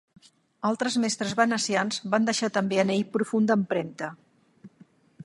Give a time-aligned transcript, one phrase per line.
[0.69, 4.11] Altres mestres venecians van deixar també en ell profunda empremta.